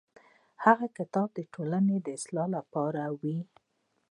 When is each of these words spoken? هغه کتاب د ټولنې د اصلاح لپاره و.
هغه 0.65 0.87
کتاب 0.97 1.29
د 1.33 1.39
ټولنې 1.53 1.97
د 2.01 2.07
اصلاح 2.17 2.47
لپاره 2.55 3.01
و. 3.19 3.21